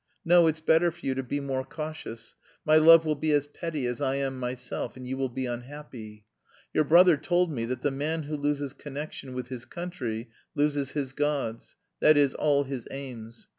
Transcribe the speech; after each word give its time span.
No, 0.25 0.47
it's 0.47 0.61
better 0.61 0.89
for 0.89 1.05
you 1.05 1.13
to 1.13 1.21
be 1.21 1.39
more 1.39 1.63
cautious, 1.63 2.33
my 2.65 2.75
love 2.75 3.05
will 3.05 3.13
be 3.13 3.31
as 3.33 3.45
petty 3.45 3.85
as 3.85 4.01
I 4.01 4.15
am 4.15 4.39
myself 4.39 4.97
and 4.97 5.05
you 5.05 5.15
will 5.15 5.29
be 5.29 5.45
unhappy. 5.45 6.25
Your 6.73 6.83
brother 6.85 7.17
told 7.17 7.51
me 7.51 7.65
that 7.65 7.83
the 7.83 7.91
man 7.91 8.23
who 8.23 8.35
loses 8.35 8.73
connection 8.73 9.33
with 9.35 9.49
his 9.49 9.63
country 9.63 10.31
loses 10.55 10.93
his 10.93 11.13
gods, 11.13 11.75
that 11.99 12.17
is, 12.17 12.33
all 12.33 12.63
his 12.63 12.87
aims. 12.89 13.49